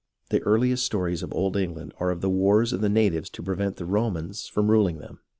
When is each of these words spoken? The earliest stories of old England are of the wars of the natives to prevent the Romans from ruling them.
The 0.31 0.41
earliest 0.41 0.83
stories 0.83 1.21
of 1.21 1.31
old 1.31 1.55
England 1.55 1.93
are 1.99 2.09
of 2.09 2.21
the 2.21 2.29
wars 2.31 2.73
of 2.73 2.81
the 2.81 2.89
natives 2.89 3.29
to 3.29 3.43
prevent 3.43 3.75
the 3.75 3.85
Romans 3.85 4.47
from 4.47 4.71
ruling 4.71 4.97
them. 4.97 5.19